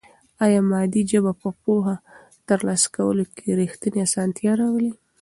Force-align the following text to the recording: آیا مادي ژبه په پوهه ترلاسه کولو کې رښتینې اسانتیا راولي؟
آیا 0.45 0.61
مادي 0.71 1.01
ژبه 1.11 1.31
په 1.41 1.49
پوهه 1.61 1.95
ترلاسه 2.47 2.87
کولو 2.95 3.23
کې 3.35 3.57
رښتینې 3.59 3.99
اسانتیا 4.07 4.51
راولي؟ 4.61 4.93